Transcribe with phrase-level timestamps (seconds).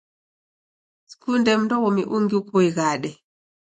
[1.09, 3.11] Sikunde mndwaw'omi ungi uko ighade